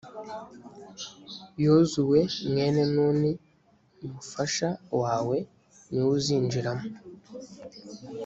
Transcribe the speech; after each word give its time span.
yozuwe 1.63 2.19
mwene 2.51 2.81
nuni 2.93 3.31
umufasha 4.05 4.69
wawe, 5.01 5.37
ni 5.93 6.01
we 6.05 6.11
uzinjiramo 6.17 6.85